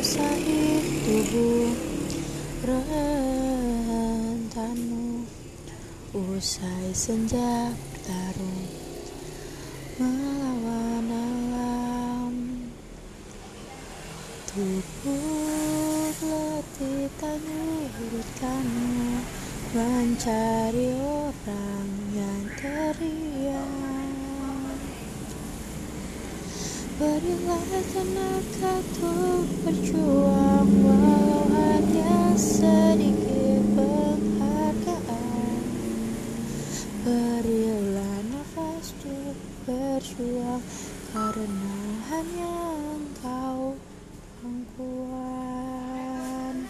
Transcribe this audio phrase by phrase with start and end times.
[0.00, 1.76] basahi tubuh
[4.00, 4.08] rentanmu.
[6.16, 8.64] Usai senja bertarung
[10.00, 12.32] melawan alam.
[14.48, 17.36] Tubuh letih tak
[19.70, 22.09] Mencari orang
[27.00, 27.64] Berilah
[27.96, 35.64] tenaga untuk berjuang Walau hanya sedikit penghargaan.
[37.00, 39.32] Berilah nafas untuk
[39.64, 40.60] berjuang
[41.16, 41.80] Karena
[42.12, 43.80] hanya engkau